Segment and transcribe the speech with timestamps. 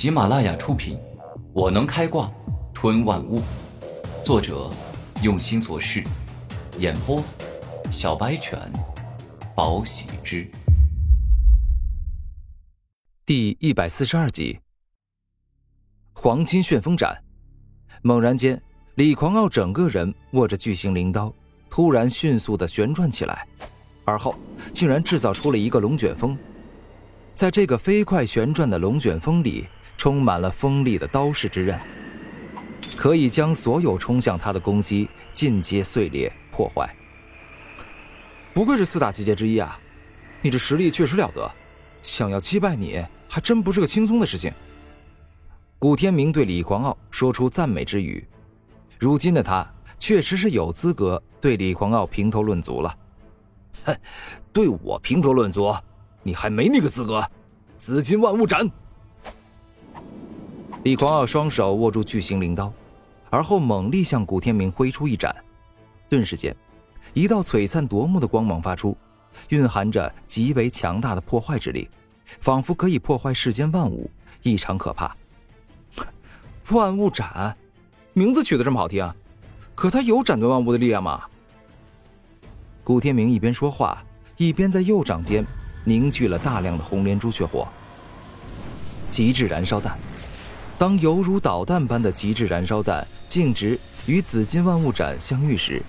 [0.00, 0.96] 喜马拉雅出品，
[1.52, 2.32] 《我能开挂
[2.72, 3.38] 吞万物》，
[4.24, 4.70] 作者
[5.22, 6.02] 用心做事，
[6.78, 7.22] 演播
[7.92, 8.58] 小白犬，
[9.54, 10.50] 宝喜之，
[13.26, 14.58] 第一百四十二集。
[16.14, 17.22] 黄金旋风斩，
[18.00, 18.58] 猛然间，
[18.94, 21.30] 李狂傲整个人握着巨型灵刀，
[21.68, 23.46] 突然迅速的旋转起来，
[24.06, 24.34] 而后
[24.72, 26.34] 竟然制造出了一个龙卷风。
[27.34, 29.68] 在这个飞快旋转的龙卷风里，
[30.00, 31.78] 充满了锋利的刀式之刃，
[32.96, 36.88] 可以将所有冲向他的攻击尽皆碎裂破坏。
[38.54, 39.78] 不愧是四大奇杰之一啊！
[40.40, 41.52] 你这实力确实了得，
[42.00, 44.50] 想要击败你还真不是个轻松的事情。
[45.78, 48.26] 古天明对李狂傲说出赞美之语，
[48.98, 52.96] 如今的他确实是有资格对李狂傲评头论足了。
[53.84, 53.94] 哼，
[54.50, 55.76] 对我评头论足？
[56.22, 57.22] 你还没那个资格！
[57.76, 58.66] 紫金万物斩！
[60.82, 62.72] 李狂傲双手握住巨型灵刀，
[63.28, 65.34] 而后猛力向古天明挥出一斩。
[66.08, 66.56] 顿时间，
[67.12, 68.96] 一道璀璨夺目的光芒发出，
[69.50, 71.86] 蕴含着极为强大的破坏之力，
[72.24, 74.10] 仿佛可以破坏世间万物，
[74.42, 75.14] 异常可怕。
[76.70, 77.54] 万物斩，
[78.14, 79.06] 名字取得这么好听，
[79.74, 81.24] 可他有斩断万物的力量吗？
[82.82, 84.02] 古天明一边说话，
[84.38, 85.46] 一边在右掌间。
[85.82, 87.66] 凝聚了大量的红莲朱雀火。
[89.08, 89.98] 极致燃烧弹，
[90.80, 95.82] 当犹如导弹般的极致燃烧弹径直与紫金万物斩相遇时，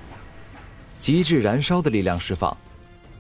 [1.00, 2.58] 极致燃烧的力量释放，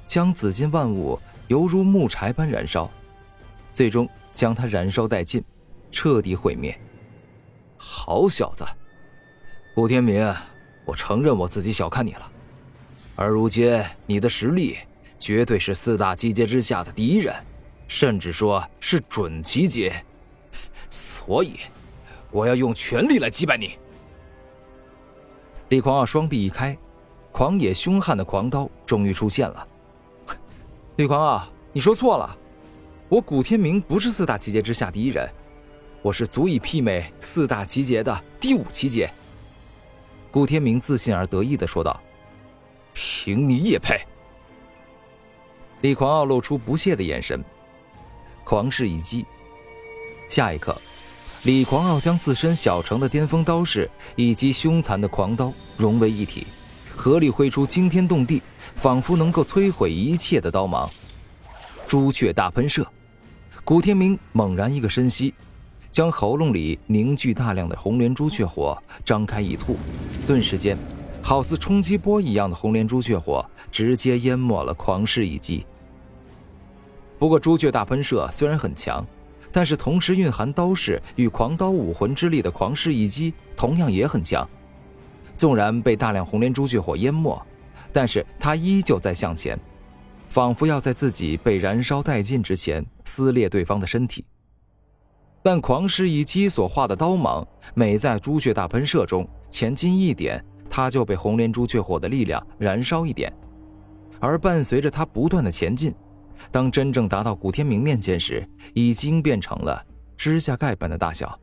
[0.05, 2.91] 将紫金万物犹如木柴般燃烧，
[3.71, 5.41] 最终将它燃烧殆尽，
[5.91, 6.77] 彻底毁灭。
[7.77, 8.65] 好小子，
[9.73, 10.29] 古天明，
[10.83, 12.29] 我承认我自己小看你了，
[13.15, 14.77] 而如今你的实力。
[15.17, 17.33] 绝对是四大集结之下的第一人，
[17.87, 20.03] 甚至说是准奇杰，
[20.91, 21.61] 所以
[22.29, 23.79] 我要用全力来击败你。
[25.69, 26.77] 李狂傲双臂一开，
[27.31, 29.67] 狂野凶悍的狂刀终于出现了。
[30.97, 32.37] 李狂傲，你说错了，
[33.07, 35.27] 我古天明不是四大奇杰之下第一人，
[36.01, 39.09] 我是足以媲美四大奇杰的第五奇杰。
[40.29, 41.97] 古天明自信而得意的说道
[42.93, 43.97] ：“凭你也配？”
[45.81, 47.41] 李狂傲露出不屑的眼神，
[48.43, 49.25] 狂势一击。
[50.29, 50.79] 下一刻，
[51.43, 56.45] 李狂傲将自身小成的巅峰刀式以及凶残的狂刀融为一体，
[56.95, 58.39] 合力挥出惊天动地、
[58.75, 60.87] 仿佛能够摧毁一切的刀芒——
[61.87, 62.85] 朱雀大喷射。
[63.63, 65.33] 古天明猛然一个深吸，
[65.89, 69.77] 将喉咙里凝聚大量的红莲朱雀火张开一吐，
[70.27, 70.77] 顿时间，
[71.23, 75.65] 好似冲击波一样的红莲朱雀火直接淹没了狂势一击。
[77.17, 79.03] 不过，朱雀大喷射虽然很强，
[79.51, 84.47] 但是同时蕴含刀式与狂刀武魂之力的狂势一击同样也很强。
[85.37, 87.41] 纵然被大量红莲朱雀火淹没，
[87.91, 89.59] 但是他依旧在向前，
[90.29, 94.23] 仿佛要在自己被燃烧殆尽之前撕裂对方的身体。
[95.43, 103.33] 但狂势一击所化的刀芒，每在朱雀大喷射中前进一点，他就被红莲朱雀火的力量燃烧一点，
[104.19, 105.91] 而伴随着他不断的前进。
[106.49, 109.85] 当真正达到古天明面前时，已经变成了
[110.17, 111.37] 指甲盖般的大小。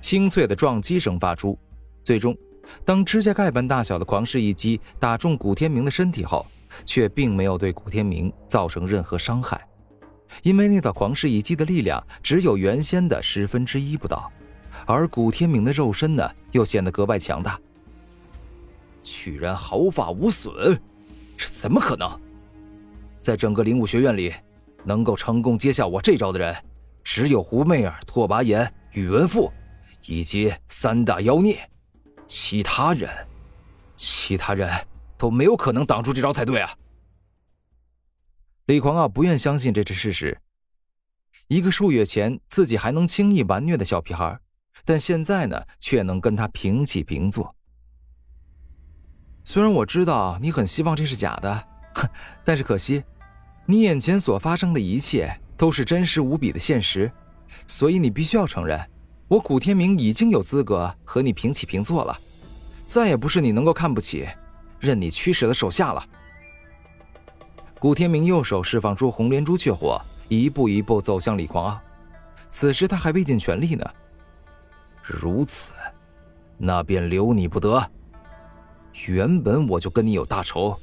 [0.00, 1.56] 清脆的撞击声发出，
[2.02, 2.36] 最终，
[2.84, 6.44] 当指甲盖般大小的狂势一击打中古天明的身体后，
[6.84, 9.64] 却并没有对古天明造成任何伤害，
[10.42, 14.30] 因为那道狂势一击的力量只有原先的十分之一不到，
[14.86, 17.60] 而古天明的肉身呢，又显得格外强大。
[19.02, 20.80] 居然毫发无损，
[21.36, 22.10] 这怎么可能？
[23.22, 24.34] 在整个灵武学院里，
[24.84, 26.54] 能够成功接下我这招的人，
[27.04, 29.50] 只有胡媚儿、拓跋炎、宇文复，
[30.06, 31.70] 以及三大妖孽。
[32.26, 33.08] 其他人，
[33.94, 34.68] 其他人
[35.16, 36.70] 都没有可能挡住这招才对啊！
[38.66, 40.40] 李狂傲不愿相信这是事实。
[41.48, 44.38] 一个数月前自己还能轻易完虐的小屁孩，
[44.84, 47.54] 但现在呢，却能跟他平起平坐。
[49.44, 52.08] 虽然我知道你很希望这是假的，哼
[52.44, 53.04] 但是可惜。
[53.64, 57.10] 你眼前所发生的一切都是真实无比的现实，
[57.66, 58.80] 所以你必须要承认，
[59.28, 62.18] 我古天明已经有资格和你平起平坐了，
[62.84, 64.26] 再也不是你能够看不起、
[64.80, 66.04] 任你驱使的手下了。
[67.78, 71.80] 古天明右手释放出红莲朱雀火，一步一步走向李狂傲，
[72.48, 73.84] 此时他还未尽全力呢。
[75.02, 75.72] 如此，
[76.58, 77.90] 那便留你不得。
[79.06, 80.78] 原本我就跟你有大仇，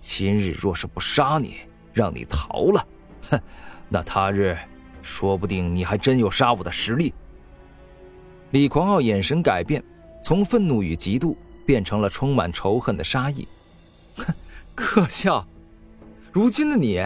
[0.00, 1.58] 今日若是不杀你，
[1.94, 2.86] 让你逃了，
[3.30, 3.40] 哼，
[3.88, 4.58] 那他日
[5.00, 7.14] 说不定你还真有杀我的实力。
[8.50, 9.82] 李狂傲眼神改变，
[10.22, 13.46] 从愤怒与嫉妒变成了充满仇恨的杀意。
[14.16, 14.34] 哼，
[14.74, 15.46] 可笑！
[16.32, 17.00] 如今的你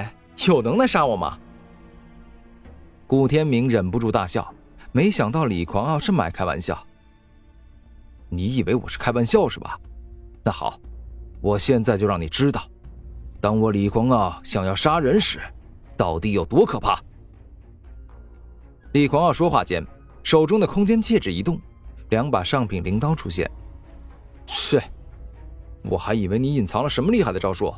[0.47, 1.39] 有能耐杀我吗？
[3.07, 4.55] 古天明忍不住大笑，
[4.93, 6.87] 没想到李狂傲这么爱开玩笑。
[8.31, 9.79] 你以为我是开玩笑是吧？
[10.43, 10.79] 那好，
[11.41, 12.63] 我现在就让你知道，
[13.41, 15.41] 当我李狂傲想要杀人时，
[15.97, 16.99] 到底有多可怕。
[18.93, 19.85] 李狂傲说话间，
[20.23, 21.61] 手中的空间戒指一动，
[22.11, 23.49] 两把上品灵刀出现。
[24.47, 24.83] 是，
[25.85, 27.75] 我还以为你隐藏了什么厉害的招数，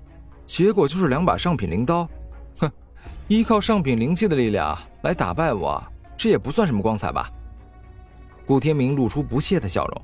[0.46, 2.08] 结果就是两把上品灵刀。
[2.58, 2.70] 哼，
[3.28, 5.82] 依靠上品灵气的力量来打败我，
[6.16, 7.30] 这也不算什么光彩吧？
[8.46, 10.02] 顾天明露出不屑的笑容。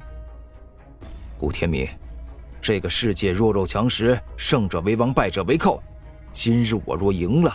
[1.38, 1.88] 古天明，
[2.66, 5.80] 这个世界弱肉强食，胜者为王，败者为寇。
[6.32, 7.54] 今日我若赢了，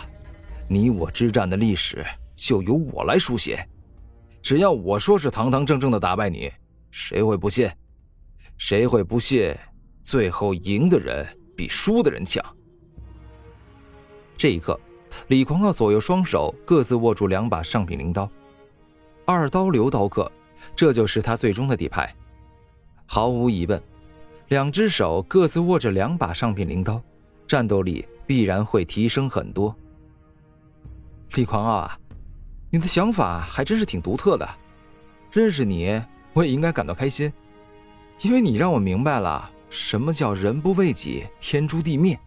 [0.66, 2.02] 你我之战的历史
[2.34, 3.62] 就由我来书写。
[4.40, 6.50] 只要我说是堂堂正正的打败你，
[6.90, 7.70] 谁会不信？
[8.56, 9.54] 谁会不信？
[10.02, 12.42] 最后赢的人比输的人强。
[14.34, 14.80] 这一刻，
[15.28, 18.26] 李狂傲左右双手各自握住两把上品灵刀，
[19.26, 20.32] 二刀流刀客，
[20.74, 22.10] 这就是他最终的底牌。
[23.04, 23.78] 毫无疑问，
[24.52, 27.02] 两只手各自握着两把上品灵刀，
[27.48, 29.74] 战斗力必然会提升很多。
[31.32, 31.98] 李狂傲啊，
[32.68, 34.46] 你的想法还真是挺独特的。
[35.30, 35.98] 认识你，
[36.34, 37.32] 我也应该感到开心，
[38.20, 42.20] 因为你让我明白了什么叫人不为己，天诛地灭。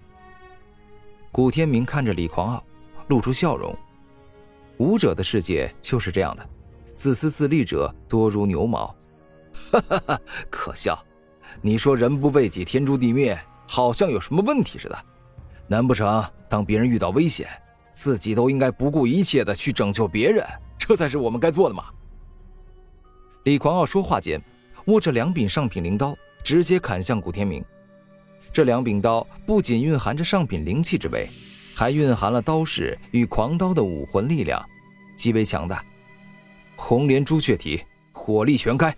[1.32, 2.64] 古天明看着李狂傲，
[3.10, 3.78] 露出笑容。
[4.78, 6.50] 武者的世界就是这样的，
[6.96, 8.88] 自私自利者多如牛毛。
[9.70, 10.98] 哈哈哈，可笑！
[11.62, 14.98] 你说人不为己，天诛地灭，好像有什么问题似的。
[15.68, 17.50] 难不成当别人遇到危险，
[17.94, 20.46] 自己都应该不顾一切的去拯救别人？
[20.78, 21.86] 这才是我们该做的吗？
[23.46, 24.42] 李狂傲说话间，
[24.86, 27.64] 握着两柄上品灵刀，直接砍向古天明。
[28.54, 31.28] 这两柄刀不仅蕴含着上品灵气之味，
[31.74, 34.64] 还蕴含了刀式与狂刀的武魂力量，
[35.16, 35.84] 极为强大。
[36.76, 38.96] 红莲朱雀体，火力全开。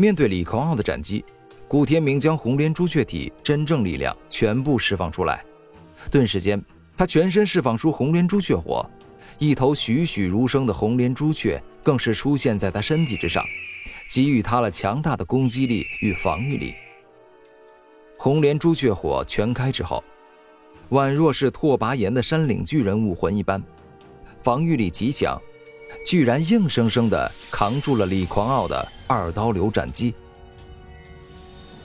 [0.00, 1.24] 面对李狂傲的斩击，
[1.66, 5.44] 古天明将红莲朱雀体真正力量全部释放出来。
[6.08, 6.64] 顿时间，
[6.96, 8.88] 他全身释放出红莲朱雀火，
[9.38, 13.44] 一头栩栩如生的红莲朱雀更是出现在他身体之上，
[14.08, 16.76] 给予他了强大的攻击力与防御力。
[18.16, 20.04] 红莲朱雀火全开之后，
[20.90, 23.60] 宛若是拓跋炎的山岭巨人武魂一般，
[24.44, 25.36] 防御力极强。
[26.08, 30.14] 居然硬生生的扛住了李狂傲的二刀流斩击。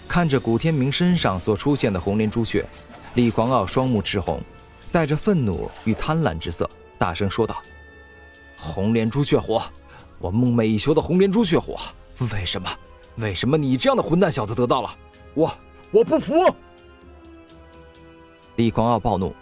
[0.08, 2.66] 看着古天明身上所出现的红莲朱雀，
[3.16, 4.42] 李狂傲双目赤红，
[4.94, 7.62] 带着愤怒与贪婪之色，大声说道
[8.58, 9.62] ：“红莲朱雀火，
[10.20, 11.78] 我梦寐以求的红莲朱雀火，
[12.32, 12.70] 为什么？
[13.18, 14.90] 为什么你这样的混蛋小子得到了？
[15.34, 15.54] 我
[15.92, 16.34] 我不服！”
[18.56, 19.36] 李狂傲暴怒，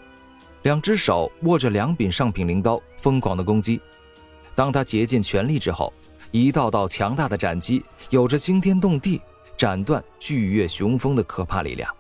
[0.64, 3.80] 两只手握着两柄上品灵刀，疯狂的攻击。
[4.62, 5.92] 当他竭尽全力之后，
[6.30, 9.20] 一道道强大的斩击，有着惊天动地、
[9.58, 11.92] 斩断巨月雄风的可怕力量。